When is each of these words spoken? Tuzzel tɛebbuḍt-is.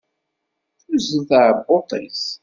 Tuzzel 0.79 1.21
tɛebbuḍt-is. 1.29 2.25